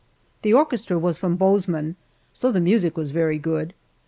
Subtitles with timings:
[0.41, 1.95] The orchestra was from Bozeman,
[2.33, 3.75] so the music was very good.